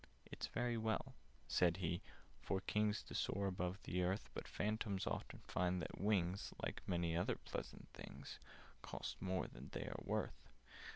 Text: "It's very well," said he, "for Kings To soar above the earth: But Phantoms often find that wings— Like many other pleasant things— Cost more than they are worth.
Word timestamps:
"It's 0.25 0.47
very 0.47 0.77
well," 0.77 1.13
said 1.47 1.77
he, 1.77 2.01
"for 2.41 2.59
Kings 2.61 3.03
To 3.03 3.13
soar 3.13 3.45
above 3.45 3.77
the 3.83 4.01
earth: 4.01 4.31
But 4.33 4.47
Phantoms 4.47 5.05
often 5.05 5.41
find 5.47 5.79
that 5.79 6.01
wings— 6.01 6.51
Like 6.63 6.81
many 6.87 7.15
other 7.15 7.35
pleasant 7.35 7.87
things— 7.93 8.39
Cost 8.81 9.21
more 9.21 9.45
than 9.45 9.69
they 9.73 9.83
are 9.83 10.01
worth. 10.03 10.49